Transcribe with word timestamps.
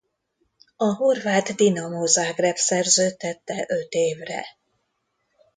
A 0.75 0.85
horvát 0.85 1.55
Dinamo 1.55 2.05
Zagreb 2.05 2.55
szerződtette 2.55 3.65
öt 3.69 3.91
évre. 3.93 4.45